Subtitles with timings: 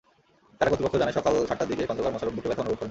[0.57, 2.79] কারা কর্তৃপক্ষ জানায়, সকাল সাতটার দিকে খন্দকার মোশাররফ বুকে ব্যথা অনুভব করেন।